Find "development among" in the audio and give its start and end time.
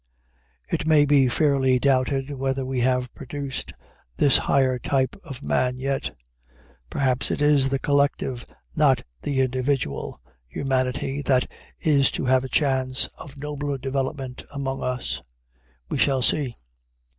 13.77-14.81